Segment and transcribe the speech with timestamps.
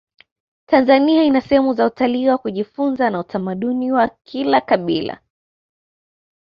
[0.65, 5.21] tanzania ina sehemu za utalii wa kujifunza utamaduni wa kila kabila